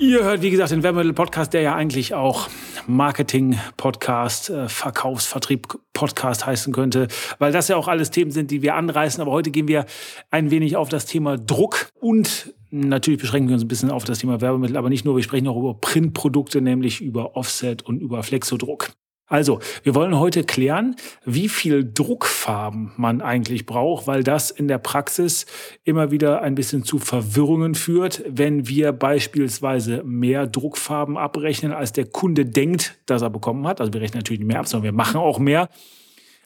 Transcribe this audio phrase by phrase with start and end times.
[0.00, 2.48] Ihr hört, wie gesagt, den Werbemittel-Podcast, der ja eigentlich auch
[2.86, 7.08] Marketing-Podcast, äh, Verkaufsvertrieb-Podcast heißen könnte,
[7.38, 9.20] weil das ja auch alles Themen sind, die wir anreißen.
[9.20, 9.84] Aber heute gehen wir
[10.30, 14.20] ein wenig auf das Thema Druck und natürlich beschränken wir uns ein bisschen auf das
[14.20, 18.22] Thema Werbemittel, aber nicht nur, wir sprechen auch über Printprodukte, nämlich über Offset und über
[18.22, 18.92] Flexodruck.
[19.30, 24.78] Also, wir wollen heute klären, wie viel Druckfarben man eigentlich braucht, weil das in der
[24.78, 25.46] Praxis
[25.84, 32.06] immer wieder ein bisschen zu Verwirrungen führt, wenn wir beispielsweise mehr Druckfarben abrechnen, als der
[32.06, 33.80] Kunde denkt, dass er bekommen hat.
[33.80, 35.68] Also wir rechnen natürlich mehr ab, sondern wir machen auch mehr.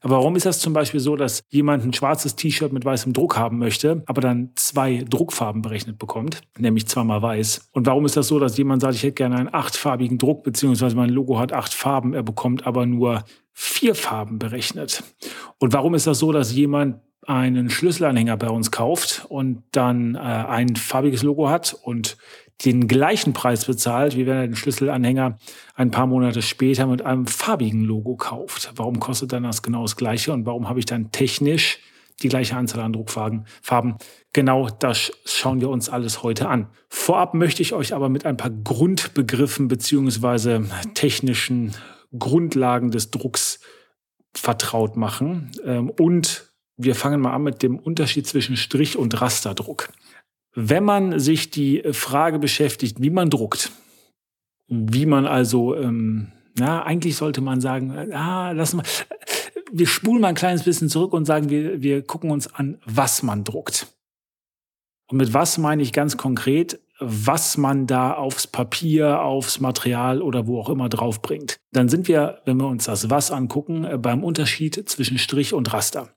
[0.05, 3.37] Aber warum ist das zum Beispiel so, dass jemand ein schwarzes T-Shirt mit weißem Druck
[3.37, 7.69] haben möchte, aber dann zwei Druckfarben berechnet bekommt, nämlich zweimal weiß?
[7.71, 10.95] Und warum ist das so, dass jemand sagt, ich hätte gerne einen achtfarbigen Druck, beziehungsweise
[10.95, 15.03] mein Logo hat acht Farben, er bekommt aber nur vier Farben berechnet?
[15.57, 20.19] Und warum ist das so, dass jemand einen Schlüsselanhänger bei uns kauft und dann äh,
[20.19, 22.15] ein farbiges Logo hat und
[22.63, 25.37] den gleichen Preis bezahlt, wie wenn er den Schlüsselanhänger
[25.75, 28.71] ein paar Monate später mit einem farbigen Logo kauft.
[28.75, 31.79] Warum kostet dann das genau das gleiche und warum habe ich dann technisch
[32.23, 33.45] die gleiche Anzahl an Druckfarben?
[34.31, 36.69] Genau das schauen wir uns alles heute an.
[36.87, 41.73] Vorab möchte ich euch aber mit ein paar Grundbegriffen beziehungsweise technischen
[42.17, 43.59] Grundlagen des Drucks
[44.33, 45.51] vertraut machen.
[45.65, 49.89] Ähm, und wir fangen mal an mit dem Unterschied zwischen Strich- und Rasterdruck.
[50.55, 53.71] Wenn man sich die Frage beschäftigt, wie man druckt,
[54.67, 58.85] wie man also, ähm, na, eigentlich sollte man sagen, ah, lass mal,
[59.71, 63.21] wir spulen mal ein kleines bisschen zurück und sagen, wir, wir gucken uns an, was
[63.21, 63.87] man druckt.
[65.07, 70.47] Und mit was meine ich ganz konkret, was man da aufs Papier, aufs Material oder
[70.47, 71.57] wo auch immer draufbringt.
[71.73, 76.09] Dann sind wir, wenn wir uns das was angucken, beim Unterschied zwischen Strich und Raster.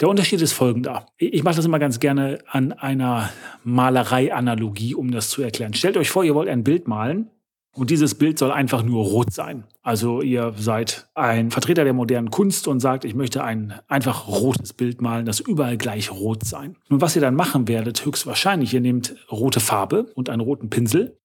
[0.00, 1.06] Der Unterschied ist folgender.
[1.18, 3.30] Ich mache das immer ganz gerne an einer
[3.62, 5.72] Malerei-Analogie, um das zu erklären.
[5.74, 7.30] Stellt euch vor, ihr wollt ein Bild malen
[7.74, 9.64] und dieses Bild soll einfach nur rot sein.
[9.82, 14.72] Also ihr seid ein Vertreter der modernen Kunst und sagt, ich möchte ein einfach rotes
[14.72, 16.76] Bild malen, das überall gleich rot sein.
[16.88, 21.18] Und was ihr dann machen werdet, höchstwahrscheinlich, ihr nehmt rote Farbe und einen roten Pinsel.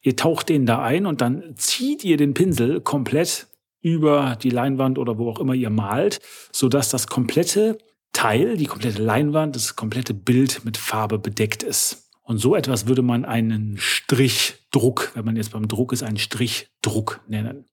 [0.00, 3.48] Ihr taucht den da ein und dann zieht ihr den Pinsel komplett
[3.80, 6.20] über die Leinwand oder wo auch immer ihr malt,
[6.52, 7.78] sodass das komplette
[8.16, 12.08] Teil, die komplette Leinwand, das komplette Bild mit Farbe bedeckt ist.
[12.22, 17.20] Und so etwas würde man einen Strichdruck, wenn man jetzt beim Druck ist, einen Strichdruck
[17.28, 17.66] nennen.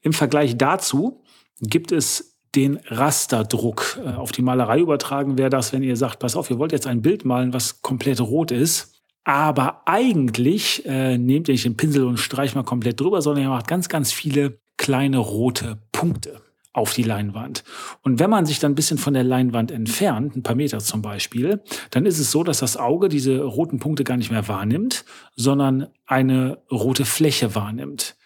[0.00, 1.22] Im Vergleich dazu
[1.60, 4.00] gibt es den Rasterdruck.
[4.02, 6.86] Äh, auf die Malerei übertragen wäre das, wenn ihr sagt, pass auf, ihr wollt jetzt
[6.86, 9.02] ein Bild malen, was komplett rot ist.
[9.24, 13.50] Aber eigentlich äh, nehmt ihr nicht den Pinsel und streicht mal komplett drüber, sondern ihr
[13.50, 16.40] macht ganz, ganz viele kleine rote Punkte
[16.74, 17.64] auf die Leinwand.
[18.02, 21.00] Und wenn man sich dann ein bisschen von der Leinwand entfernt, ein paar Meter zum
[21.00, 25.04] Beispiel, dann ist es so, dass das Auge diese roten Punkte gar nicht mehr wahrnimmt,
[25.36, 28.16] sondern eine rote Fläche wahrnimmt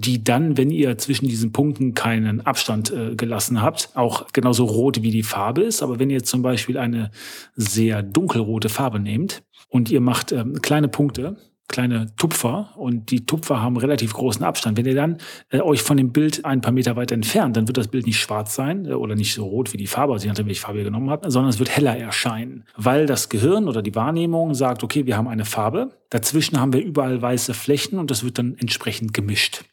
[0.00, 5.02] die dann, wenn ihr zwischen diesen Punkten keinen Abstand äh, gelassen habt, auch genauso rot
[5.02, 5.82] wie die Farbe ist.
[5.82, 7.10] Aber wenn ihr zum Beispiel eine
[7.56, 11.36] sehr dunkelrote Farbe nehmt und ihr macht ähm, kleine Punkte,
[11.68, 14.76] kleine Tupfer und die Tupfer haben relativ großen Abstand.
[14.78, 15.18] Wenn ihr dann
[15.50, 18.18] äh, euch von dem Bild ein paar Meter weit entfernt, dann wird das Bild nicht
[18.18, 20.78] schwarz sein äh, oder nicht so rot wie die Farbe, also je nachdem, welche Farbe
[20.78, 24.82] ihr genommen habt, sondern es wird heller erscheinen, weil das Gehirn oder die Wahrnehmung sagt,
[24.82, 28.56] okay, wir haben eine Farbe, dazwischen haben wir überall weiße Flächen und das wird dann
[28.58, 29.64] entsprechend gemischt.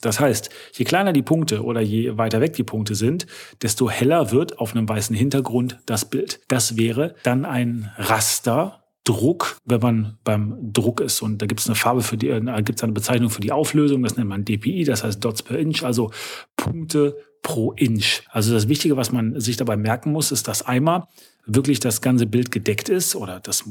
[0.00, 3.26] Das heißt, je kleiner die Punkte oder je weiter weg die Punkte sind,
[3.62, 6.40] desto heller wird auf einem weißen Hintergrund das Bild.
[6.48, 11.22] Das wäre dann ein Raster Druck, wenn man beim Druck ist.
[11.22, 13.52] Und da gibt es eine Farbe für die, äh, gibt es eine Bezeichnung für die
[13.52, 16.10] Auflösung, das nennt man DPI, das heißt Dots per Inch, also
[16.56, 18.22] Punkte pro Inch.
[18.30, 21.06] Also das Wichtige, was man sich dabei merken muss, ist, dass einmal
[21.46, 23.64] wirklich das ganze Bild gedeckt ist oder das,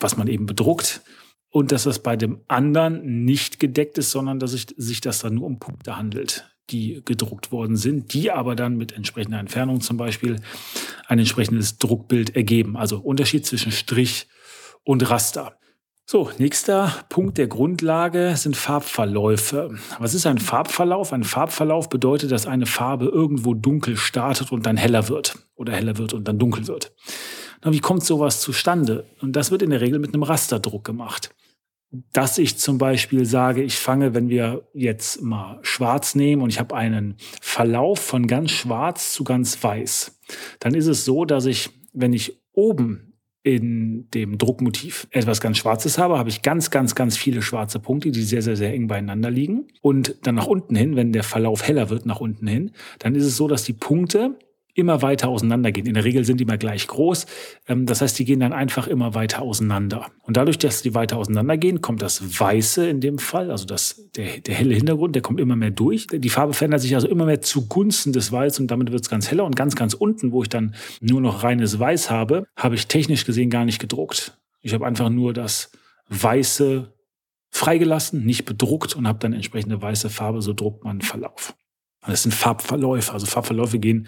[0.00, 1.02] was man eben bedruckt.
[1.50, 5.34] Und dass das bei dem anderen nicht gedeckt ist, sondern dass sich, sich das dann
[5.34, 9.96] nur um Punkte handelt, die gedruckt worden sind, die aber dann mit entsprechender Entfernung zum
[9.96, 10.40] Beispiel
[11.06, 12.76] ein entsprechendes Druckbild ergeben.
[12.76, 14.26] Also Unterschied zwischen Strich
[14.86, 15.58] und Raster.
[16.08, 19.76] So, nächster Punkt der Grundlage sind Farbverläufe.
[19.98, 21.12] Was ist ein Farbverlauf?
[21.12, 25.98] Ein Farbverlauf bedeutet, dass eine Farbe irgendwo dunkel startet und dann heller wird oder heller
[25.98, 26.94] wird und dann dunkel wird.
[27.64, 29.04] Na, wie kommt sowas zustande?
[29.20, 31.34] Und das wird in der Regel mit einem Rasterdruck gemacht.
[32.12, 36.58] dass ich zum Beispiel sage, ich fange, wenn wir jetzt mal schwarz nehmen und ich
[36.58, 40.20] habe einen Verlauf von ganz schwarz zu ganz weiß,
[40.60, 43.05] dann ist es so, dass ich, wenn ich oben
[43.46, 48.10] in dem Druckmotiv etwas ganz Schwarzes habe, habe ich ganz, ganz, ganz viele schwarze Punkte,
[48.10, 49.68] die sehr, sehr, sehr eng beieinander liegen.
[49.82, 53.24] Und dann nach unten hin, wenn der Verlauf heller wird, nach unten hin, dann ist
[53.24, 54.36] es so, dass die Punkte
[54.76, 55.86] immer weiter auseinandergehen.
[55.86, 57.26] In der Regel sind die mal gleich groß.
[57.66, 60.06] Ähm, das heißt, die gehen dann einfach immer weiter auseinander.
[60.22, 64.40] Und dadurch, dass die weiter auseinandergehen, kommt das Weiße in dem Fall, also das, der,
[64.40, 66.06] der helle Hintergrund, der kommt immer mehr durch.
[66.12, 69.30] Die Farbe verändert sich also immer mehr zugunsten des Weiß und damit wird es ganz
[69.30, 69.44] heller.
[69.44, 73.24] Und ganz, ganz unten, wo ich dann nur noch reines Weiß habe, habe ich technisch
[73.24, 74.38] gesehen gar nicht gedruckt.
[74.60, 75.70] Ich habe einfach nur das
[76.10, 76.92] Weiße
[77.50, 81.54] freigelassen, nicht bedruckt und habe dann entsprechende weiße Farbe, so druckt man Verlauf.
[82.02, 83.12] Und das sind Farbverläufe.
[83.12, 84.06] Also Farbverläufe gehen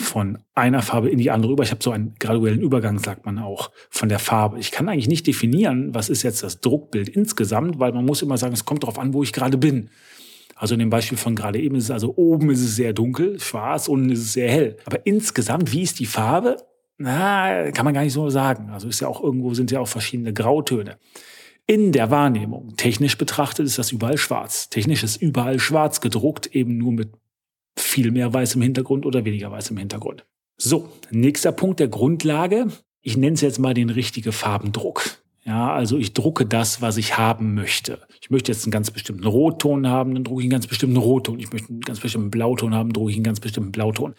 [0.00, 1.64] von einer Farbe in die andere über.
[1.64, 4.58] Ich habe so einen graduellen Übergang, sagt man auch, von der Farbe.
[4.60, 8.38] Ich kann eigentlich nicht definieren, was ist jetzt das Druckbild insgesamt, weil man muss immer
[8.38, 9.90] sagen, es kommt darauf an, wo ich gerade bin.
[10.54, 13.40] Also in dem Beispiel von gerade eben ist es also oben ist es sehr dunkel,
[13.40, 14.76] schwarz, unten ist es sehr hell.
[14.84, 16.56] Aber insgesamt, wie ist die Farbe?
[16.96, 18.70] Na, kann man gar nicht so sagen.
[18.70, 20.98] Also ist ja auch irgendwo sind ja auch verschiedene Grautöne.
[21.66, 24.70] In der Wahrnehmung, technisch betrachtet, ist das überall schwarz.
[24.70, 27.10] Technisch ist überall schwarz gedruckt, eben nur mit
[27.88, 30.24] viel mehr weiß im Hintergrund oder weniger weiß im Hintergrund.
[30.56, 32.68] So, nächster Punkt der Grundlage.
[33.00, 35.02] Ich nenne es jetzt mal den richtigen Farbendruck.
[35.44, 38.00] Ja, also ich drucke das, was ich haben möchte.
[38.20, 41.38] Ich möchte jetzt einen ganz bestimmten Rotton haben, dann drucke ich einen ganz bestimmten Rotton.
[41.38, 44.14] Ich möchte einen ganz bestimmten Blauton haben, drucke ich einen ganz bestimmten Blauton.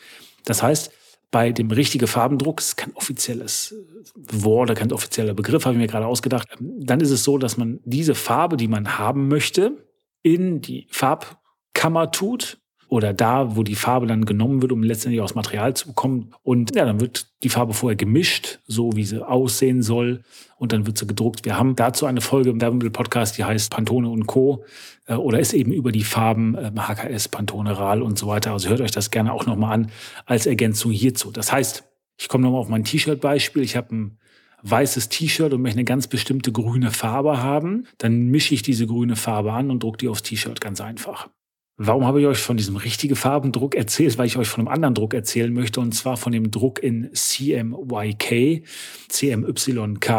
[0.45, 0.91] Das heißt,
[1.29, 3.75] bei dem richtigen Farbendruck, ist kein offizielles
[4.15, 7.79] Wort, kein offizieller Begriff, habe ich mir gerade ausgedacht, dann ist es so, dass man
[7.85, 9.85] diese Farbe, die man haben möchte,
[10.23, 15.35] in die Farbkammer tut oder da, wo die Farbe dann genommen wird, um letztendlich aus
[15.35, 16.33] Material zu bekommen.
[16.41, 20.23] Und ja, dann wird die Farbe vorher gemischt, so wie sie aussehen soll.
[20.57, 21.45] Und dann wird sie gedruckt.
[21.45, 24.65] Wir haben dazu eine Folge im Werbemittel-Podcast, die heißt Pantone und Co.
[25.05, 28.53] Äh, oder ist eben über die Farben HKS, ähm, Pantone, RAL und so weiter.
[28.53, 29.91] Also hört euch das gerne auch nochmal an
[30.25, 31.31] als Ergänzung hierzu.
[31.31, 31.83] Das heißt,
[32.17, 33.61] ich komme nochmal auf mein T-Shirt-Beispiel.
[33.61, 34.17] Ich habe ein
[34.63, 39.15] weißes T-Shirt und möchte eine ganz bestimmte grüne Farbe haben, dann mische ich diese grüne
[39.15, 41.29] Farbe an und drucke die aufs T-Shirt ganz einfach.
[41.81, 44.17] Warum habe ich euch von diesem richtigen Farbendruck erzählt?
[44.17, 47.09] Weil ich euch von einem anderen Druck erzählen möchte, und zwar von dem Druck in
[47.13, 48.65] CMYK,
[49.07, 50.09] CMYK,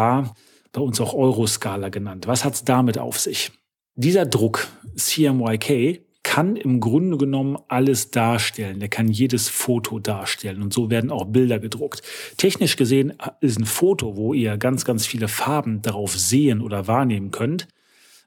[0.71, 2.25] bei uns auch Euroskala genannt.
[2.25, 3.51] Was hat es damit auf sich?
[3.93, 8.79] Dieser Druck, CMYK, kann im Grunde genommen alles darstellen.
[8.79, 12.01] Der kann jedes Foto darstellen und so werden auch Bilder gedruckt.
[12.37, 17.29] Technisch gesehen ist ein Foto, wo ihr ganz, ganz viele Farben darauf sehen oder wahrnehmen
[17.29, 17.67] könnt,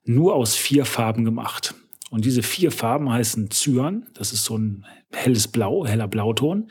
[0.04, 1.75] nur aus vier Farben gemacht.
[2.14, 6.70] Und diese vier Farben heißen Cyan, das ist so ein helles Blau, heller Blauton.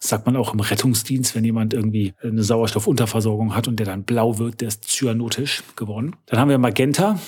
[0.00, 4.04] Das sagt man auch im Rettungsdienst, wenn jemand irgendwie eine Sauerstoffunterversorgung hat und der dann
[4.04, 6.16] blau wird, der ist cyanotisch geworden.
[6.24, 7.20] Dann haben wir Magenta,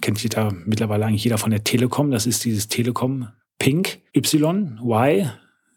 [0.00, 4.00] kennt jeder mittlerweile eigentlich jeder von der Telekom, das ist dieses Telekom Pink.
[4.16, 5.30] Y, Y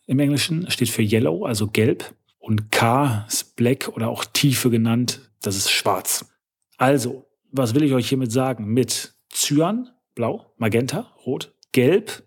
[0.08, 2.16] im Englischen steht für Yellow, also gelb.
[2.40, 6.32] Und K ist Black oder auch Tiefe genannt, das ist schwarz.
[6.78, 8.68] Also, was will ich euch hiermit sagen?
[8.68, 12.24] Mit Cyan blau, magenta, rot, gelb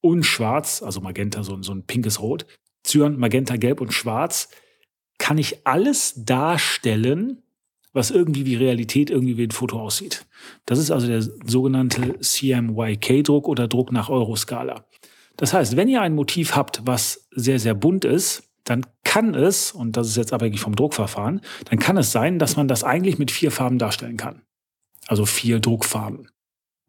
[0.00, 2.46] und schwarz, also magenta, so, so ein pinkes Rot,
[2.84, 4.48] Cyan, magenta, gelb und schwarz,
[5.18, 7.42] kann ich alles darstellen,
[7.92, 10.26] was irgendwie wie Realität irgendwie wie ein Foto aussieht.
[10.66, 14.86] Das ist also der sogenannte CMYK-Druck oder Druck nach Euroskala.
[15.36, 19.72] Das heißt, wenn ihr ein Motiv habt, was sehr, sehr bunt ist, dann kann es,
[19.72, 23.18] und das ist jetzt abhängig vom Druckverfahren, dann kann es sein, dass man das eigentlich
[23.18, 24.42] mit vier Farben darstellen kann.
[25.06, 26.28] Also vier Druckfarben.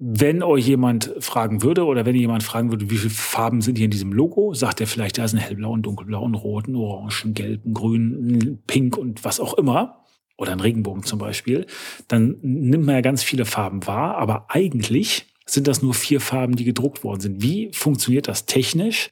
[0.02, 3.86] Wenn euch jemand fragen würde oder wenn jemand fragen würde, wie viele Farben sind hier
[3.86, 6.76] in diesem Logo, sagt er vielleicht, da ist ein hellblau, ein dunkelblau, ein rot, ein
[6.78, 10.06] orange, ein gelb, ein grün, ein pink und was auch immer.
[10.38, 11.66] Oder ein Regenbogen zum Beispiel.
[12.08, 16.56] Dann nimmt man ja ganz viele Farben wahr, aber eigentlich sind das nur vier Farben,
[16.56, 17.42] die gedruckt worden sind.
[17.42, 19.12] Wie funktioniert das technisch?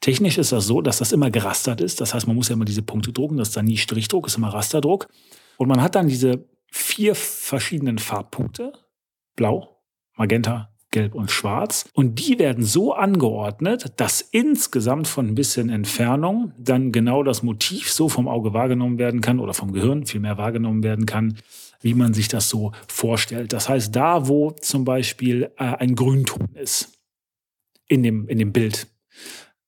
[0.00, 2.00] Technisch ist das so, dass das immer gerastert ist.
[2.00, 3.38] Das heißt, man muss ja immer diese Punkte drucken.
[3.38, 5.08] Das ist dann nie Strichdruck, ist immer Rasterdruck.
[5.56, 8.72] Und man hat dann diese vier verschiedenen Farbpunkte.
[9.34, 9.77] Blau,
[10.18, 11.88] Magenta, Gelb und Schwarz.
[11.94, 17.90] Und die werden so angeordnet, dass insgesamt von ein bisschen Entfernung dann genau das Motiv
[17.92, 21.38] so vom Auge wahrgenommen werden kann oder vom Gehirn vielmehr wahrgenommen werden kann,
[21.80, 23.52] wie man sich das so vorstellt.
[23.52, 26.98] Das heißt, da, wo zum Beispiel äh, ein Grünton ist
[27.86, 28.88] in dem, in dem Bild,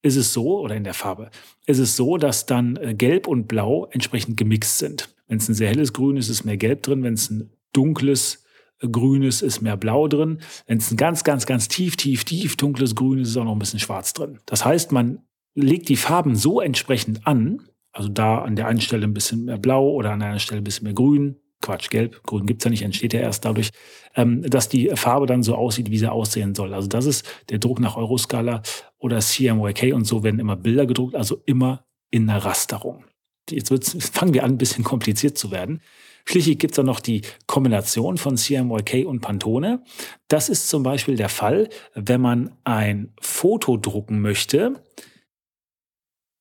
[0.01, 1.29] ist es so, oder in der Farbe,
[1.67, 5.13] ist es so, dass dann äh, Gelb und Blau entsprechend gemixt sind.
[5.27, 7.03] Wenn es ein sehr helles Grün ist, ist mehr Gelb drin.
[7.03, 8.40] Wenn es ein dunkles
[8.81, 10.39] Grünes ist mehr Blau drin.
[10.67, 13.53] Wenn es ein ganz, ganz, ganz tief, tief, tief dunkles Grün ist, ist auch noch
[13.53, 14.39] ein bisschen Schwarz drin.
[14.45, 15.19] Das heißt, man
[15.53, 17.61] legt die Farben so entsprechend an,
[17.91, 20.61] also da an der einen Stelle ein bisschen mehr Blau oder an der anderen Stelle
[20.61, 23.69] ein bisschen mehr Grün, Quatsch, gelb, grün gibt's ja nicht, entsteht ja erst dadurch,
[24.15, 26.73] ähm, dass die Farbe dann so aussieht, wie sie aussehen soll.
[26.73, 28.63] Also das ist der Druck nach Euroscala
[28.97, 33.05] oder CMYK und so werden immer Bilder gedruckt, also immer in einer Rasterung.
[33.49, 35.81] Jetzt wird's, fangen wir an, ein bisschen kompliziert zu werden.
[36.25, 39.83] Schließlich gibt's dann noch die Kombination von CMYK und Pantone.
[40.27, 44.83] Das ist zum Beispiel der Fall, wenn man ein Foto drucken möchte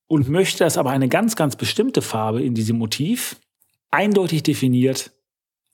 [0.06, 3.40] und möchte, dass aber eine ganz, ganz bestimmte Farbe in diesem Motiv
[3.90, 5.12] eindeutig definiert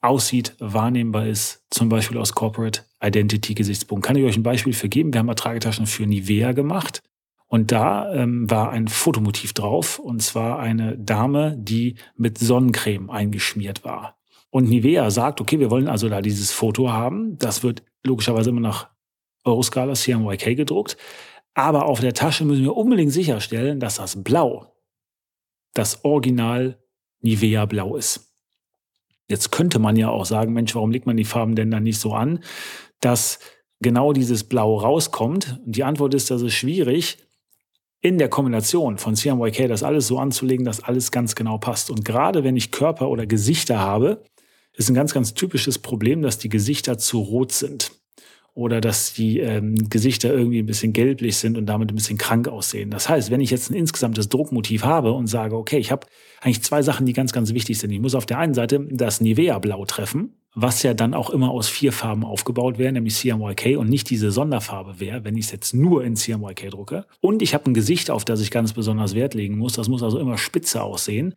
[0.01, 4.05] aussieht, wahrnehmbar ist, zum Beispiel aus Corporate Identity Gesichtspunkt.
[4.05, 5.11] Kann ich euch ein Beispiel für geben?
[5.11, 7.01] Wir haben Tragetaschen für Nivea gemacht
[7.47, 13.85] und da ähm, war ein Fotomotiv drauf und zwar eine Dame, die mit Sonnencreme eingeschmiert
[13.85, 14.17] war.
[14.49, 17.37] Und Nivea sagt, okay, wir wollen also da dieses Foto haben.
[17.37, 18.89] Das wird logischerweise immer nach
[19.43, 20.97] Euroscala CMYK gedruckt.
[21.53, 24.73] Aber auf der Tasche müssen wir unbedingt sicherstellen, dass das Blau
[25.73, 26.77] das Original
[27.21, 28.33] Nivea Blau ist.
[29.29, 31.99] Jetzt könnte man ja auch sagen, Mensch, warum legt man die Farben denn dann nicht
[31.99, 32.43] so an,
[33.01, 33.39] dass
[33.79, 35.59] genau dieses Blau rauskommt?
[35.65, 37.26] Und die Antwort ist, das ist schwierig,
[38.07, 41.91] in der Kombination von CMYK das alles so anzulegen, dass alles ganz genau passt.
[41.91, 44.23] Und gerade wenn ich Körper oder Gesichter habe,
[44.71, 47.91] ist ein ganz, ganz typisches Problem, dass die Gesichter zu rot sind
[48.53, 52.47] oder dass die ähm, Gesichter irgendwie ein bisschen gelblich sind und damit ein bisschen krank
[52.47, 52.91] aussehen.
[52.91, 56.07] Das heißt, wenn ich jetzt ein insgesamtes Druckmotiv habe und sage, okay, ich habe
[56.39, 57.91] eigentlich zwei Sachen, die ganz, ganz wichtig sind.
[57.91, 61.69] Ich muss auf der einen Seite das Nivea-Blau treffen, was ja dann auch immer aus
[61.69, 65.73] vier Farben aufgebaut wäre, nämlich CMYK und nicht diese Sonderfarbe wäre, wenn ich es jetzt
[65.73, 67.05] nur in CMYK drucke.
[67.21, 69.73] Und ich habe ein Gesicht, auf das ich ganz besonders Wert legen muss.
[69.73, 71.35] Das muss also immer spitze aussehen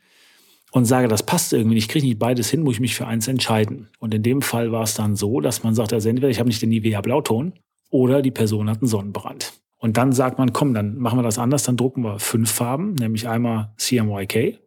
[0.72, 3.06] und sage, das passt irgendwie nicht, ich kriege nicht beides hin, muss ich mich für
[3.06, 3.88] eins entscheiden.
[3.98, 6.48] Und in dem Fall war es dann so, dass man sagt, also entweder ich habe
[6.48, 7.52] nicht den Nivea Blauton
[7.90, 9.52] oder die Person hat einen Sonnenbrand.
[9.78, 12.94] Und dann sagt man, komm, dann machen wir das anders, dann drucken wir fünf Farben,
[12.94, 14.60] nämlich einmal CMYK,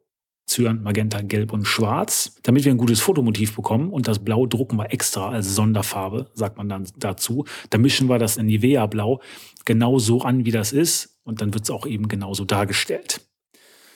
[0.48, 3.90] Cyan, Magenta, Gelb und Schwarz, damit wir ein gutes Fotomotiv bekommen.
[3.92, 7.46] Und das Blau drucken wir extra als Sonderfarbe, sagt man dann dazu.
[7.70, 9.22] Da mischen wir das in Nivea Blau
[9.66, 11.20] genau so an, wie das ist.
[11.24, 13.22] Und dann wird es auch eben genauso dargestellt.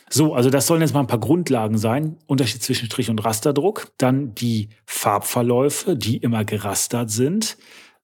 [0.10, 2.18] So, also das sollen jetzt mal ein paar Grundlagen sein.
[2.27, 3.92] Unterschied zwischen Strich- und Rasterdruck.
[3.98, 7.58] Dann die Farbverläufe, die immer gerastert sind.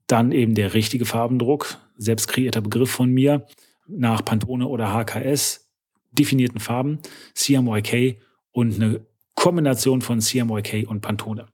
[0.07, 3.45] Dann eben der richtige Farbendruck, selbst kreierter Begriff von mir,
[3.87, 5.69] nach Pantone oder HKS,
[6.11, 6.99] definierten Farben,
[7.35, 8.19] CMYK
[8.53, 9.05] und eine
[9.35, 11.47] Kombination von CMYK und Pantone.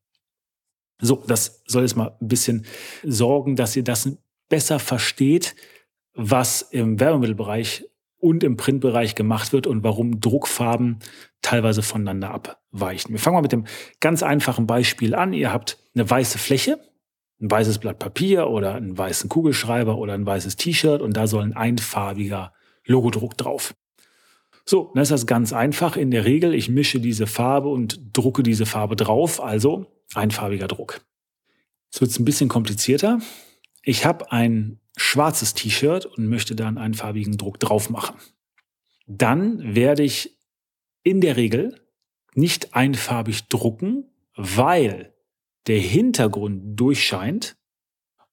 [1.01, 2.65] So, das soll jetzt mal ein bisschen
[3.03, 4.09] sorgen, dass ihr das
[4.49, 5.55] besser versteht,
[6.13, 7.85] was im Werbemittelbereich
[8.17, 10.99] und im Printbereich gemacht wird und warum Druckfarben
[11.41, 13.13] teilweise voneinander abweichen.
[13.13, 13.65] Wir fangen mal mit dem
[14.01, 15.31] ganz einfachen Beispiel an.
[15.31, 16.79] Ihr habt eine weiße Fläche,
[17.41, 21.43] ein weißes Blatt Papier oder einen weißen Kugelschreiber oder ein weißes T-Shirt und da soll
[21.43, 22.53] ein einfarbiger
[22.85, 23.73] Logodruck drauf.
[24.69, 25.97] So, dann ist das ganz einfach.
[25.97, 31.01] In der Regel, ich mische diese Farbe und drucke diese Farbe drauf, also einfarbiger Druck.
[31.85, 33.19] Jetzt wird es ein bisschen komplizierter.
[33.81, 38.15] Ich habe ein schwarzes T-Shirt und möchte da einen einfarbigen Druck drauf machen.
[39.07, 40.37] Dann werde ich
[41.01, 41.81] in der Regel
[42.35, 45.15] nicht einfarbig drucken, weil
[45.65, 47.57] der Hintergrund durchscheint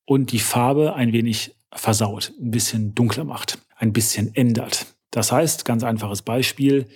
[0.04, 4.95] und die Farbe ein wenig versaut, ein bisschen dunkler macht, ein bisschen ändert.
[5.16, 6.88] Das heißt, ganz einfaches Beispiel,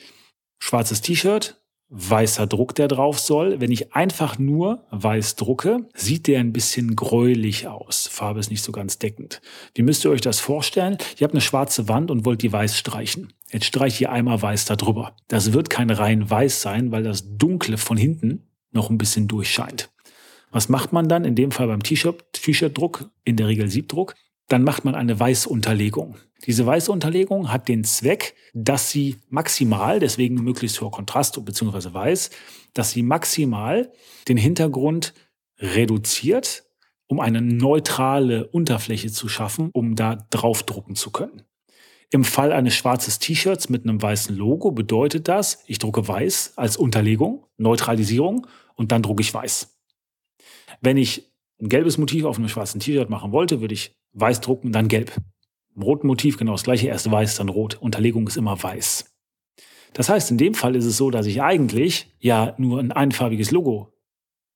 [0.58, 1.58] schwarzes T-Shirt,
[1.88, 3.62] weißer Druck, der drauf soll.
[3.62, 8.08] Wenn ich einfach nur weiß drucke, sieht der ein bisschen gräulich aus.
[8.08, 9.40] Farbe ist nicht so ganz deckend.
[9.74, 10.98] Wie müsst ihr euch das vorstellen?
[11.16, 13.32] Ihr habt eine schwarze Wand und wollt die weiß streichen.
[13.50, 15.16] Jetzt streiche ich einmal weiß da drüber.
[15.28, 19.88] Das wird kein rein weiß sein, weil das Dunkle von hinten noch ein bisschen durchscheint.
[20.50, 21.24] Was macht man dann?
[21.24, 24.14] In dem Fall beim T-Shirt-Druck, in der Regel Siebdruck
[24.50, 26.16] dann macht man eine Weißunterlegung.
[26.44, 31.94] Diese Weißunterlegung hat den Zweck, dass sie maximal, deswegen möglichst hoher Kontrast bzw.
[31.94, 32.30] weiß,
[32.74, 33.92] dass sie maximal
[34.26, 35.14] den Hintergrund
[35.60, 36.64] reduziert,
[37.06, 41.42] um eine neutrale Unterfläche zu schaffen, um da draufdrucken zu können.
[42.10, 46.76] Im Fall eines schwarzes T-Shirts mit einem weißen Logo bedeutet das, ich drucke weiß als
[46.76, 49.78] Unterlegung, Neutralisierung und dann drucke ich weiß.
[50.80, 51.30] Wenn ich
[51.60, 55.12] ein gelbes Motiv auf einem schwarzen T-Shirt machen wollte, würde ich weiß drucken, dann gelb.
[55.76, 57.76] Im roten Motiv genau das gleiche, erst weiß, dann rot.
[57.76, 59.06] Unterlegung ist immer weiß.
[59.92, 63.50] Das heißt, in dem Fall ist es so, dass ich eigentlich ja nur ein einfarbiges
[63.50, 63.92] Logo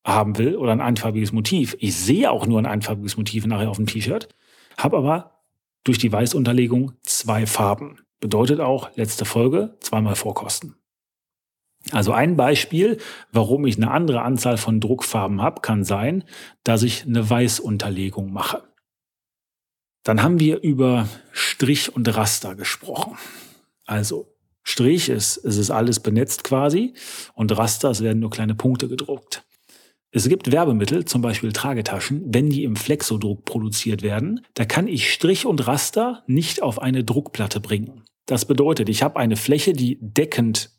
[0.04, 1.76] haben will oder ein einfarbiges Motiv.
[1.80, 4.28] Ich sehe auch nur ein einfarbiges Motiv nachher auf dem T-Shirt,
[4.76, 5.42] habe aber
[5.82, 7.98] durch die Weißunterlegung zwei Farben.
[8.20, 10.76] Bedeutet auch, letzte Folge, zweimal Vorkosten.
[11.90, 12.98] Also ein Beispiel,
[13.32, 16.24] warum ich eine andere Anzahl von Druckfarben habe, kann sein,
[16.62, 18.62] dass ich eine Weißunterlegung mache.
[20.04, 23.16] Dann haben wir über Strich und Raster gesprochen.
[23.86, 26.94] Also Strich ist, es ist alles benetzt quasi
[27.34, 29.44] und Raster, es werden nur kleine Punkte gedruckt.
[30.10, 35.12] Es gibt Werbemittel, zum Beispiel Tragetaschen, wenn die im Flexodruck produziert werden, da kann ich
[35.12, 38.04] Strich und Raster nicht auf eine Druckplatte bringen.
[38.26, 40.70] Das bedeutet, ich habe eine Fläche, die deckend,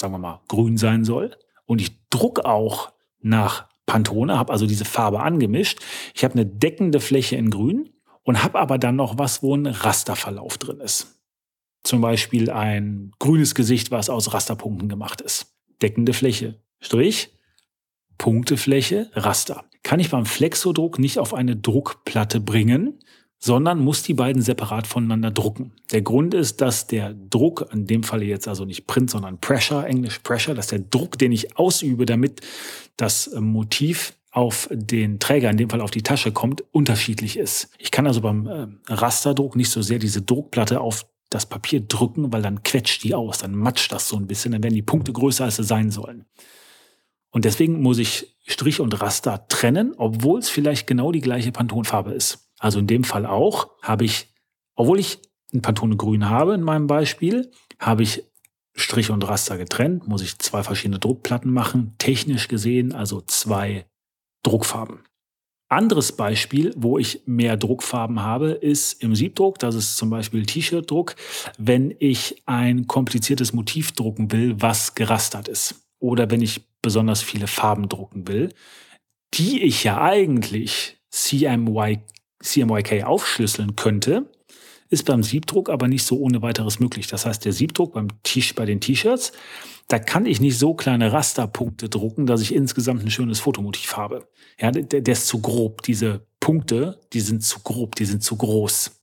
[0.00, 1.36] sagen wir mal, grün sein soll.
[1.64, 5.78] Und ich druck auch nach Pantone, habe also diese Farbe angemischt.
[6.14, 7.90] Ich habe eine deckende Fläche in grün
[8.30, 11.18] und habe aber dann noch was, wo ein Rasterverlauf drin ist.
[11.82, 15.56] Zum Beispiel ein grünes Gesicht, was aus Rasterpunkten gemacht ist.
[15.82, 17.34] Deckende Fläche, Strich,
[18.18, 19.64] Punktefläche, Raster.
[19.82, 23.00] Kann ich beim Flexodruck nicht auf eine Druckplatte bringen,
[23.40, 25.72] sondern muss die beiden separat voneinander drucken.
[25.90, 29.84] Der Grund ist, dass der Druck, in dem Falle jetzt also nicht Print, sondern Pressure,
[29.84, 32.42] Englisch Pressure, dass der Druck, den ich ausübe, damit
[32.96, 37.70] das Motiv auf den Träger, in dem Fall auf die Tasche kommt, unterschiedlich ist.
[37.78, 42.32] Ich kann also beim äh, Rasterdruck nicht so sehr diese Druckplatte auf das Papier drücken,
[42.32, 45.12] weil dann quetscht die aus, dann matscht das so ein bisschen, dann werden die Punkte
[45.12, 46.24] größer, als sie sein sollen.
[47.30, 52.12] Und deswegen muss ich Strich und Raster trennen, obwohl es vielleicht genau die gleiche Pantonfarbe
[52.12, 52.50] ist.
[52.58, 54.34] Also in dem Fall auch habe ich,
[54.74, 55.18] obwohl ich
[55.52, 58.24] ein Pantone grün habe in meinem Beispiel, habe ich
[58.74, 63.86] Strich und Raster getrennt, muss ich zwei verschiedene Druckplatten machen, technisch gesehen also zwei
[64.42, 65.00] Druckfarben.
[65.68, 69.60] Anderes Beispiel, wo ich mehr Druckfarben habe, ist im Siebdruck.
[69.60, 71.14] Das ist zum Beispiel T-Shirt-Druck,
[71.58, 77.46] wenn ich ein kompliziertes Motiv drucken will, was gerastert ist oder wenn ich besonders viele
[77.46, 78.52] Farben drucken will,
[79.34, 82.00] die ich ja eigentlich CMY,
[82.42, 84.28] CMYK aufschlüsseln könnte,
[84.90, 87.06] ist beim Siebdruck aber nicht so ohne weiteres möglich.
[87.06, 88.08] Das heißt, der Siebdruck beim
[88.56, 89.32] bei den T-Shirts,
[89.88, 94.28] da kann ich nicht so kleine Rasterpunkte drucken, dass ich insgesamt ein schönes Fotomotiv habe.
[94.60, 95.82] Ja, der, der ist zu grob.
[95.82, 99.00] Diese Punkte, die sind zu grob, die sind zu groß.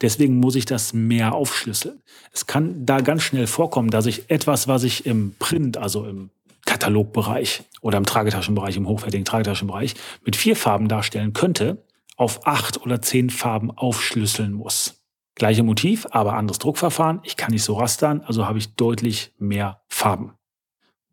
[0.00, 2.00] Deswegen muss ich das mehr aufschlüsseln.
[2.32, 6.30] Es kann da ganz schnell vorkommen, dass ich etwas, was ich im Print, also im
[6.64, 11.84] Katalogbereich oder im Tragetaschenbereich, im hochwertigen Tragetaschenbereich mit vier Farben darstellen könnte,
[12.16, 15.03] auf acht oder zehn Farben aufschlüsseln muss.
[15.34, 17.20] Gleiche Motiv, aber anderes Druckverfahren.
[17.24, 20.32] Ich kann nicht so rastern, also habe ich deutlich mehr Farben.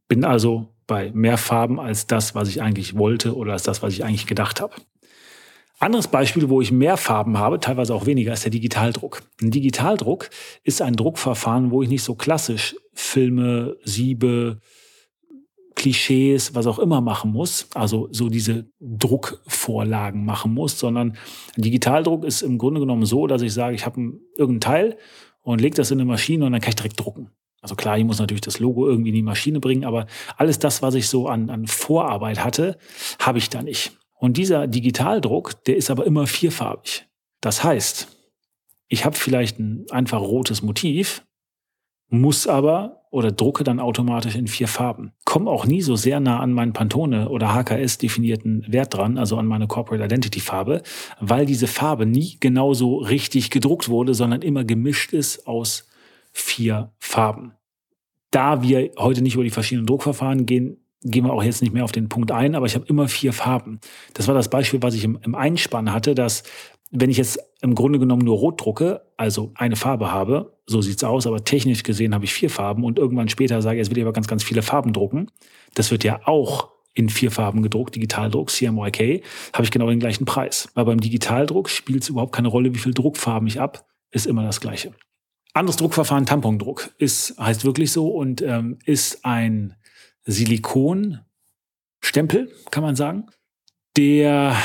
[0.07, 3.93] Bin also bei mehr Farben als das, was ich eigentlich wollte oder als das, was
[3.93, 4.73] ich eigentlich gedacht habe.
[5.79, 9.23] Anderes Beispiel, wo ich mehr Farben habe, teilweise auch weniger, ist der Digitaldruck.
[9.41, 10.29] Ein Digitaldruck
[10.63, 14.60] ist ein Druckverfahren, wo ich nicht so klassisch Filme, Siebe,
[15.75, 21.17] Klischees, was auch immer machen muss, also so diese Druckvorlagen machen muss, sondern
[21.55, 24.97] Digitaldruck ist im Grunde genommen so, dass ich sage, ich habe irgendein Teil
[25.41, 27.31] und lege das in eine Maschine und dann kann ich direkt drucken.
[27.62, 30.81] Also klar, ich muss natürlich das Logo irgendwie in die Maschine bringen, aber alles das,
[30.81, 32.77] was ich so an, an Vorarbeit hatte,
[33.19, 33.97] habe ich da nicht.
[34.19, 37.07] Und dieser Digitaldruck, der ist aber immer vierfarbig.
[37.39, 38.07] Das heißt,
[38.88, 41.25] ich habe vielleicht ein einfach rotes Motiv,
[42.10, 45.12] muss aber oder drucke dann automatisch in vier Farben.
[45.26, 49.38] Komme auch nie so sehr nah an meinen Pantone oder HKS definierten Wert dran, also
[49.38, 50.82] an meine Corporate Identity Farbe,
[51.19, 55.89] weil diese Farbe nie genauso richtig gedruckt wurde, sondern immer gemischt ist aus
[56.32, 57.54] vier Farben.
[58.32, 61.84] Da wir heute nicht über die verschiedenen Druckverfahren gehen, gehen wir auch jetzt nicht mehr
[61.84, 63.82] auf den Punkt ein, aber ich habe immer vier Farben.
[64.13, 66.43] Das war das Beispiel, was ich im, im Einspann hatte, dass
[66.91, 71.03] wenn ich jetzt im Grunde genommen nur rot drucke, also eine Farbe habe, so sieht's
[71.03, 74.03] aus, aber technisch gesehen habe ich vier Farben und irgendwann später sage, jetzt will ich
[74.03, 75.29] aber ganz, ganz viele Farben drucken.
[75.75, 80.25] Das wird ja auch in vier Farben gedruckt, Digitaldruck, CMYK, habe ich genau den gleichen
[80.25, 80.69] Preis.
[80.73, 84.43] Weil beim Digitaldruck spielt es überhaupt keine Rolle, wie viel Druckfarben ich ab, ist immer
[84.43, 84.93] das gleiche.
[85.53, 89.75] Anderes Druckverfahren, Tampondruck, ist, heißt wirklich so und ähm, ist ein
[90.23, 91.23] Silikonstempel,
[92.71, 93.27] kann man sagen,
[93.97, 94.55] der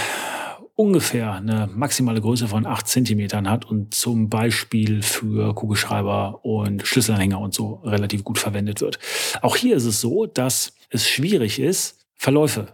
[0.77, 7.41] ungefähr eine maximale Größe von acht Zentimetern hat und zum Beispiel für Kugelschreiber und Schlüsselanhänger
[7.41, 8.99] und so relativ gut verwendet wird.
[9.41, 12.69] Auch hier ist es so, dass es schwierig ist, Verläufe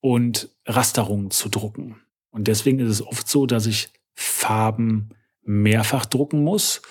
[0.00, 1.96] und Rasterungen zu drucken.
[2.30, 5.10] Und deswegen ist es oft so, dass ich Farben
[5.42, 6.82] mehrfach drucken muss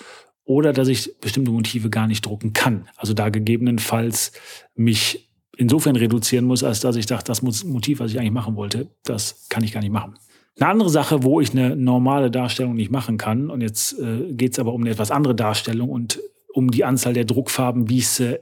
[0.44, 2.88] oder dass ich bestimmte Motive gar nicht drucken kann.
[2.96, 4.32] Also da gegebenenfalls
[4.74, 8.90] mich insofern reduzieren muss, als dass ich dachte, das Motiv, was ich eigentlich machen wollte,
[9.04, 10.14] das kann ich gar nicht machen.
[10.60, 14.52] Eine andere Sache, wo ich eine normale Darstellung nicht machen kann, und jetzt äh, geht
[14.52, 16.20] es aber um eine etwas andere Darstellung und
[16.52, 18.40] um die Anzahl der Druckfarben, wie ich sie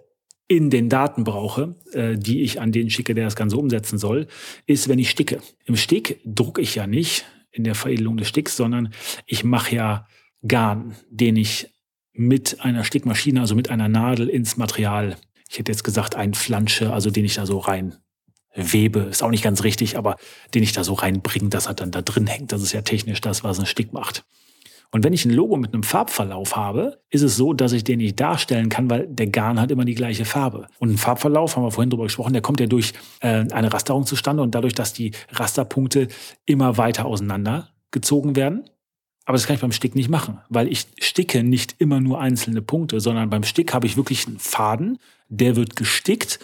[0.48, 4.28] in den Daten brauche, äh, die ich an den schicke, der das Ganze umsetzen soll,
[4.66, 5.40] ist, wenn ich sticke.
[5.66, 8.92] Im Stick drucke ich ja nicht in der Veredelung des Sticks, sondern
[9.26, 10.06] ich mache ja
[10.46, 11.68] Garn, den ich
[12.12, 15.16] mit einer Stickmaschine, also mit einer Nadel ins Material,
[15.50, 17.96] ich hätte jetzt gesagt, einflansche, also den ich da so rein
[18.56, 20.16] webe, ist auch nicht ganz richtig, aber
[20.54, 22.52] den ich da so reinbringe, dass er dann da drin hängt.
[22.52, 24.24] Das ist ja technisch das, was ein Stick macht.
[24.92, 27.98] Und wenn ich ein Logo mit einem Farbverlauf habe, ist es so, dass ich den
[27.98, 30.68] nicht darstellen kann, weil der Garn hat immer die gleiche Farbe.
[30.78, 34.06] Und ein Farbverlauf, haben wir vorhin drüber gesprochen, der kommt ja durch äh, eine Rasterung
[34.06, 36.08] zustande und dadurch, dass die Rasterpunkte
[36.44, 38.64] immer weiter auseinander gezogen werden.
[39.24, 42.62] Aber das kann ich beim Stick nicht machen, weil ich sticke nicht immer nur einzelne
[42.62, 46.38] Punkte, sondern beim Stick habe ich wirklich einen Faden, der wird gestickt,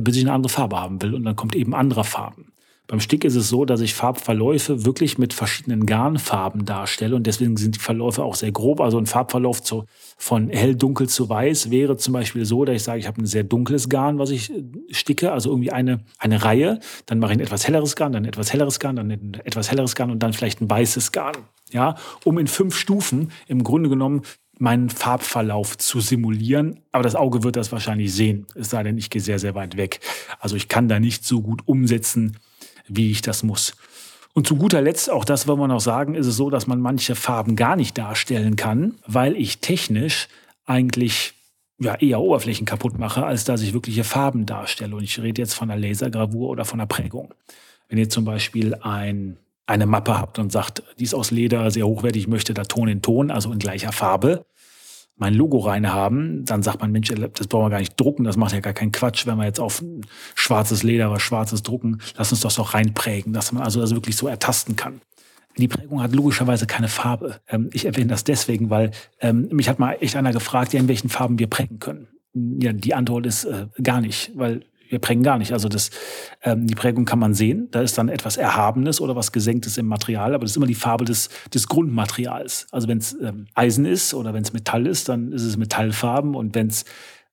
[0.00, 2.52] bis ich eine andere Farbe haben will und dann kommt eben anderer Farben.
[2.86, 7.56] Beim Stick ist es so, dass ich Farbverläufe wirklich mit verschiedenen Garnfarben darstelle und deswegen
[7.56, 8.82] sind die Verläufe auch sehr grob.
[8.82, 9.86] Also ein Farbverlauf zu,
[10.18, 13.26] von hell, dunkel zu weiß wäre zum Beispiel so, dass ich sage, ich habe ein
[13.26, 16.78] sehr dunkles Garn, was ich äh, sticke, also irgendwie eine, eine Reihe.
[17.06, 20.10] Dann mache ich ein etwas helleres Garn, dann etwas helleres Garn, dann etwas helleres Garn
[20.10, 21.36] und dann vielleicht ein weißes Garn.
[21.72, 24.22] Ja, um in fünf Stufen im Grunde genommen
[24.58, 26.80] meinen Farbverlauf zu simulieren.
[26.92, 28.46] Aber das Auge wird das wahrscheinlich sehen.
[28.54, 30.00] Es sei denn, ich gehe sehr, sehr weit weg.
[30.38, 32.36] Also ich kann da nicht so gut umsetzen,
[32.86, 33.74] wie ich das muss.
[34.32, 36.80] Und zu guter Letzt, auch das wollen wir noch sagen, ist es so, dass man
[36.80, 40.28] manche Farben gar nicht darstellen kann, weil ich technisch
[40.66, 41.34] eigentlich
[41.78, 44.96] ja, eher Oberflächen kaputt mache, als dass ich wirkliche Farben darstelle.
[44.96, 47.32] Und ich rede jetzt von einer Lasergravur oder von einer Prägung.
[47.88, 51.86] Wenn ihr zum Beispiel ein, eine Mappe habt und sagt, die ist aus Leder, sehr
[51.86, 54.44] hochwertig, möchte da Ton in Ton, also in gleicher Farbe,
[55.16, 58.36] mein Logo rein haben, dann sagt man, Mensch, das brauchen wir gar nicht drucken, das
[58.36, 59.82] macht ja gar keinen Quatsch, wenn wir jetzt auf
[60.34, 64.16] schwarzes Leder was schwarzes drucken, lass uns das doch reinprägen, dass man also das wirklich
[64.16, 65.00] so ertasten kann.
[65.56, 67.40] Die Prägung hat logischerweise keine Farbe.
[67.48, 70.88] Ähm, ich erwähne das deswegen, weil ähm, mich hat mal echt einer gefragt, ja, in
[70.88, 72.08] welchen Farben wir prägen können.
[72.34, 75.52] Ja, die Antwort ist äh, gar nicht, weil wir prägen gar nicht.
[75.52, 75.90] Also das,
[76.42, 77.68] ähm, die Prägung kann man sehen.
[77.70, 80.74] Da ist dann etwas Erhabenes oder was Gesenktes im Material, aber das ist immer die
[80.74, 82.66] Farbe des, des Grundmaterials.
[82.70, 86.34] Also wenn es ähm, Eisen ist oder wenn es Metall ist, dann ist es Metallfarben
[86.34, 86.84] und wenn es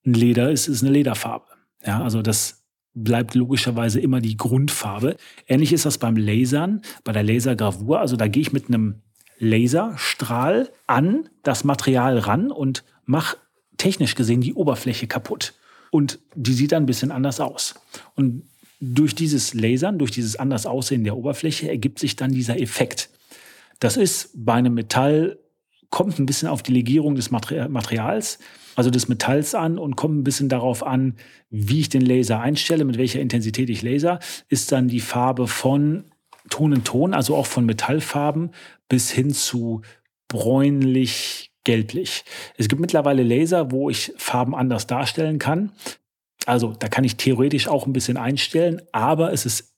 [0.06, 1.46] ein Leder ist, ist es eine Lederfarbe.
[1.86, 5.16] Ja, also das bleibt logischerweise immer die Grundfarbe.
[5.48, 8.00] Ähnlich ist das beim Lasern, bei der Lasergravur.
[8.00, 9.02] Also da gehe ich mit einem
[9.40, 13.38] Laserstrahl an das Material ran und mache
[13.78, 15.54] technisch gesehen die Oberfläche kaputt.
[15.91, 17.75] Und die sieht dann ein bisschen anders aus.
[18.15, 18.43] Und
[18.80, 23.10] durch dieses Lasern, durch dieses anders Aussehen der Oberfläche ergibt sich dann dieser Effekt.
[23.80, 25.38] Das ist bei einem Metall,
[25.91, 28.39] kommt ein bisschen auf die Legierung des Materials,
[28.75, 31.15] also des Metalls an und kommt ein bisschen darauf an,
[31.49, 36.06] wie ich den Laser einstelle, mit welcher Intensität ich laser, ist dann die Farbe von
[36.49, 38.51] Ton in Ton, also auch von Metallfarben
[38.88, 39.82] bis hin zu
[40.27, 42.24] bräunlich, gelblich.
[42.58, 45.71] Es gibt mittlerweile Laser, wo ich Farben anders darstellen kann.
[46.45, 49.74] Also da kann ich theoretisch auch ein bisschen einstellen, aber es ist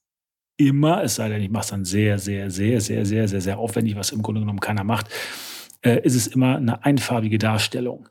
[0.58, 3.58] immer, es sei denn, ich mache es dann sehr, sehr, sehr, sehr, sehr, sehr, sehr
[3.58, 5.08] aufwendig, was im Grunde genommen keiner macht,
[5.82, 8.08] äh, ist es immer eine einfarbige Darstellung.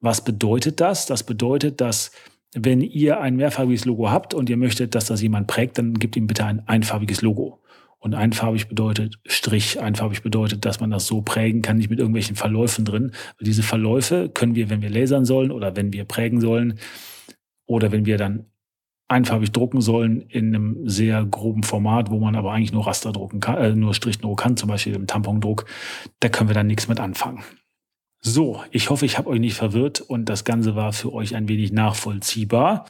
[0.00, 1.06] Was bedeutet das?
[1.06, 2.10] Das bedeutet, dass
[2.54, 6.16] wenn ihr ein mehrfarbiges Logo habt und ihr möchtet, dass das jemand prägt, dann gebt
[6.16, 7.63] ihm bitte ein einfarbiges Logo.
[8.04, 9.80] Und einfarbig bedeutet Strich.
[9.80, 13.12] Einfarbig bedeutet, dass man das so prägen kann, nicht mit irgendwelchen Verläufen drin.
[13.38, 16.78] Weil diese Verläufe können wir, wenn wir lasern sollen oder wenn wir prägen sollen
[17.64, 18.44] oder wenn wir dann
[19.08, 23.40] einfarbig drucken sollen in einem sehr groben Format, wo man aber eigentlich nur Raster drucken
[23.40, 25.64] kann, äh, nur Strichdruck kann, zum Beispiel im Tampondruck,
[26.20, 27.42] da können wir dann nichts mit anfangen.
[28.20, 31.48] So, ich hoffe, ich habe euch nicht verwirrt und das Ganze war für euch ein
[31.48, 32.84] wenig nachvollziehbar.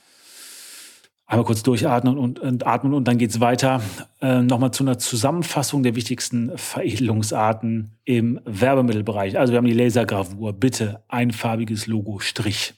[1.26, 3.82] Einmal kurz durchatmen und, und atmen und dann geht's weiter.
[4.20, 9.38] Äh, Nochmal zu einer Zusammenfassung der wichtigsten Veredelungsarten im Werbemittelbereich.
[9.38, 12.74] Also wir haben die Lasergravur, bitte einfarbiges Logo Strich.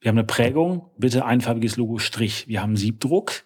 [0.00, 2.48] Wir haben eine Prägung, bitte einfarbiges Logo Strich.
[2.48, 3.44] Wir haben Siebdruck.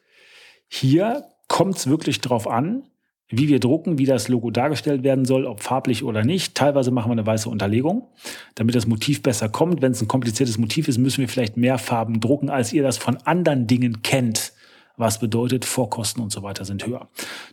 [0.66, 2.84] Hier kommt es wirklich drauf an,
[3.32, 6.54] wie wir drucken, wie das Logo dargestellt werden soll, ob farblich oder nicht.
[6.54, 8.06] Teilweise machen wir eine weiße Unterlegung,
[8.54, 9.82] damit das Motiv besser kommt.
[9.82, 12.98] Wenn es ein kompliziertes Motiv ist, müssen wir vielleicht mehr Farben drucken, als ihr das
[12.98, 14.52] von anderen Dingen kennt.
[14.98, 17.08] Was bedeutet, Vorkosten und so weiter sind höher.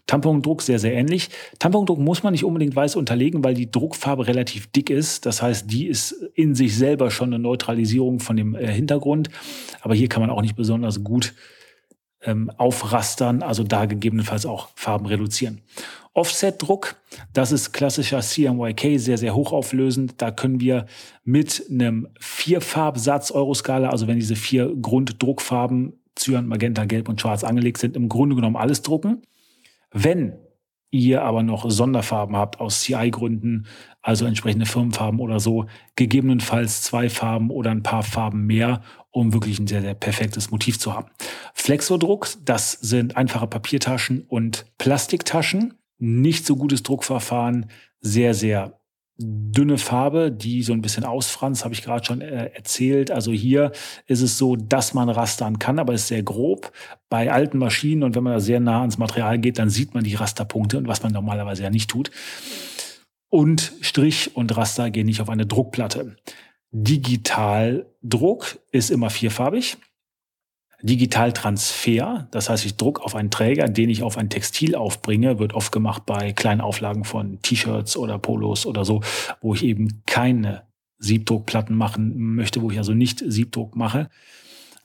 [0.06, 1.30] Tampondruck sehr, sehr ähnlich.
[1.58, 5.26] Tampondruck muss man nicht unbedingt weiß unterlegen, weil die Druckfarbe relativ dick ist.
[5.26, 9.30] Das heißt, die ist in sich selber schon eine Neutralisierung von dem äh, Hintergrund.
[9.80, 11.34] Aber hier kann man auch nicht besonders gut
[12.24, 15.62] ähm, aufrastern, also da gegebenenfalls auch Farben reduzieren.
[16.14, 16.96] Offset-Druck,
[17.34, 20.16] das ist klassischer CMYK, sehr, sehr hochauflösend.
[20.22, 20.86] Da können wir
[21.24, 27.78] mit einem Vierfarbsatz Euroskala, also wenn diese vier Grunddruckfarben Cyan, Magenta, Gelb und Schwarz angelegt
[27.78, 29.22] sind, im Grunde genommen alles drucken.
[29.92, 30.34] Wenn
[30.92, 33.68] ihr aber noch Sonderfarben habt aus CI-Gründen,
[34.02, 39.60] also entsprechende Firmenfarben oder so, gegebenenfalls zwei Farben oder ein paar Farben mehr, um wirklich
[39.60, 41.10] ein sehr, sehr perfektes Motiv zu haben.
[41.54, 45.76] Flexodruck, das sind einfache Papiertaschen und Plastiktaschen.
[45.98, 47.68] Nicht so gutes Druckverfahren,
[48.00, 48.79] sehr, sehr
[49.20, 53.12] dünne Farbe, die so ein bisschen ausfranst, habe ich gerade schon äh, erzählt.
[53.12, 53.74] Also hier
[54.08, 56.72] ist es so, dass man rastern kann, aber es ist sehr grob.
[57.10, 60.06] Bei alten Maschinen und wenn man da sehr nah ans Material geht, dann sieht man
[60.06, 62.12] die Rasterpunkte und was man normalerweise ja nicht tut.
[63.30, 66.16] Und Strich und Raster gehen nicht auf eine Druckplatte.
[66.72, 69.78] Digitaldruck ist immer vierfarbig.
[70.82, 75.54] Digitaltransfer, das heißt, ich druck auf einen Träger, den ich auf ein Textil aufbringe, wird
[75.54, 79.02] oft gemacht bei kleinen Auflagen von T-Shirts oder Polos oder so,
[79.42, 80.64] wo ich eben keine
[81.00, 84.10] Siebdruckplatten machen möchte, wo ich also nicht Siebdruck mache.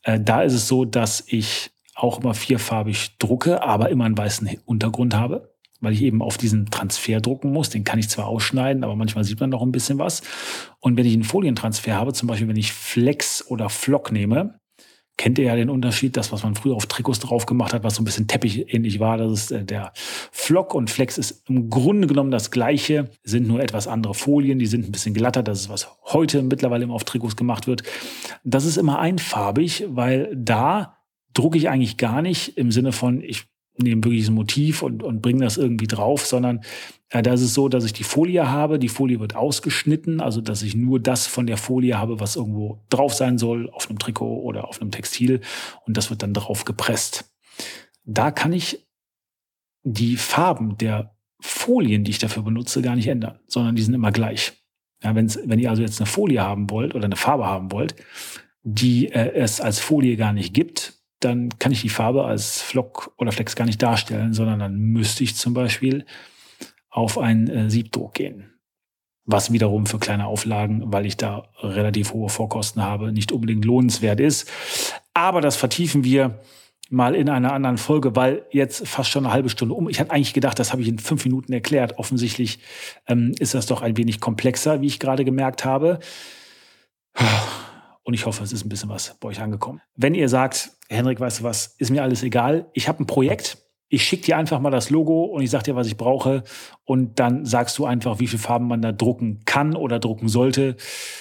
[0.02, 4.48] Äh, da ist es so, dass ich auch immer vierfarbig drucke, aber immer einen weißen
[4.64, 7.70] Untergrund habe, weil ich eben auf diesen Transfer drucken muss.
[7.70, 10.22] Den kann ich zwar ausschneiden, aber manchmal sieht man noch ein bisschen was.
[10.80, 14.58] Und wenn ich einen Folientransfer habe, zum Beispiel wenn ich Flex oder Flock nehme,
[15.16, 17.96] kennt ihr ja den Unterschied, das, was man früher auf Trikots drauf gemacht hat, was
[17.96, 19.16] so ein bisschen Teppich-ähnlich war.
[19.16, 19.92] Das ist äh, der
[20.32, 24.66] Flock und Flex ist im Grunde genommen das gleiche, sind nur etwas andere Folien, die
[24.66, 25.42] sind ein bisschen glatter.
[25.42, 27.82] Das ist, was heute mittlerweile immer auf Trikots gemacht wird.
[28.42, 30.98] Das ist immer einfarbig, weil da
[31.32, 35.20] drucke ich eigentlich gar nicht im Sinne von, ich nehme wirklich ein Motiv und, und
[35.20, 36.60] bringe das irgendwie drauf, sondern
[37.10, 40.40] äh, da ist es so, dass ich die Folie habe, die Folie wird ausgeschnitten, also
[40.40, 43.98] dass ich nur das von der Folie habe, was irgendwo drauf sein soll, auf einem
[43.98, 45.40] Trikot oder auf einem Textil
[45.86, 47.32] und das wird dann drauf gepresst.
[48.04, 48.86] Da kann ich
[49.82, 54.12] die Farben der Folien, die ich dafür benutze, gar nicht ändern, sondern die sind immer
[54.12, 54.52] gleich.
[55.02, 57.94] Ja, wenn's, wenn ihr also jetzt eine Folie haben wollt oder eine Farbe haben wollt,
[58.62, 60.93] die äh, es als Folie gar nicht gibt,
[61.24, 65.24] dann kann ich die Farbe als Flock oder Flex gar nicht darstellen, sondern dann müsste
[65.24, 66.04] ich zum Beispiel
[66.90, 68.50] auf einen äh, Siebdruck gehen.
[69.26, 74.20] Was wiederum für kleine Auflagen, weil ich da relativ hohe Vorkosten habe, nicht unbedingt lohnenswert
[74.20, 74.50] ist.
[75.14, 76.40] Aber das vertiefen wir
[76.90, 79.88] mal in einer anderen Folge, weil jetzt fast schon eine halbe Stunde um.
[79.88, 81.98] Ich hatte eigentlich gedacht, das habe ich in fünf Minuten erklärt.
[81.98, 82.58] Offensichtlich
[83.06, 85.98] ähm, ist das doch ein wenig komplexer, wie ich gerade gemerkt habe.
[88.04, 89.80] Und ich hoffe, es ist ein bisschen was bei euch angekommen.
[89.96, 92.66] Wenn ihr sagt, Henrik, weißt du was, ist mir alles egal.
[92.74, 93.58] Ich habe ein Projekt.
[93.88, 96.42] Ich schicke dir einfach mal das Logo und ich sage dir, was ich brauche.
[96.84, 100.76] Und dann sagst du einfach, wie viele Farben man da drucken kann oder drucken sollte.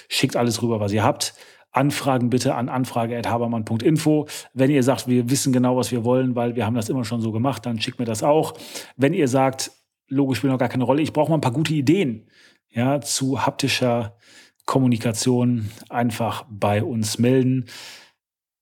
[0.09, 1.33] Schickt alles rüber, was ihr habt.
[1.71, 4.27] Anfragen bitte an anfrage.habermann.info.
[4.53, 7.21] Wenn ihr sagt, wir wissen genau, was wir wollen, weil wir haben das immer schon
[7.21, 8.53] so gemacht, dann schickt mir das auch.
[8.97, 9.71] Wenn ihr sagt,
[10.07, 12.27] Logo spielt noch gar keine Rolle, ich brauche mal ein paar gute Ideen
[12.69, 14.17] ja, zu haptischer
[14.65, 17.65] Kommunikation einfach bei uns melden.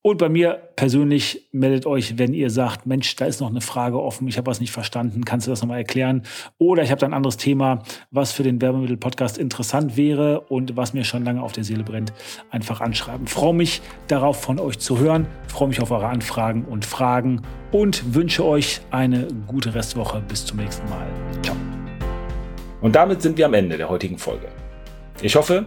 [0.04, 4.02] Und bei mir persönlich meldet euch, wenn ihr sagt, Mensch, da ist noch eine Frage
[4.02, 6.22] offen, ich habe was nicht verstanden, kannst du das nochmal erklären?
[6.58, 10.92] Oder ich habe da ein anderes Thema, was für den Werbemittel-Podcast interessant wäre und was
[10.92, 12.12] mir schon lange auf der Seele brennt,
[12.50, 13.28] einfach anschreiben.
[13.28, 18.12] Freue mich darauf, von euch zu hören, freue mich auf eure Anfragen und Fragen und
[18.12, 20.20] wünsche euch eine gute Restwoche.
[20.26, 21.06] Bis zum nächsten Mal.
[21.42, 21.54] Ciao.
[22.80, 24.48] Und damit sind wir am Ende der heutigen Folge.
[25.22, 25.66] Ich hoffe,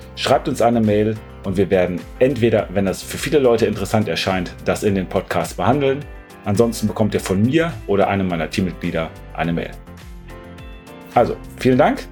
[0.15, 4.53] Schreibt uns eine Mail und wir werden entweder, wenn das für viele Leute interessant erscheint,
[4.65, 6.03] das in den Podcast behandeln.
[6.45, 9.71] Ansonsten bekommt ihr von mir oder einem meiner Teammitglieder eine Mail.
[11.13, 12.07] Also, vielen Dank